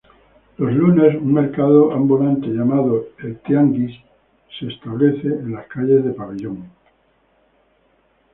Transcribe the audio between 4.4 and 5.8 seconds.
establece en las